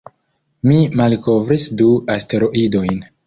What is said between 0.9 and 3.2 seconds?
malkovris du asteroidojn.